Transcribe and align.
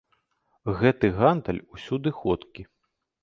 Гэты 0.79 1.11
гандаль 1.19 1.61
усюды 1.77 2.09
ходкі. 2.21 2.67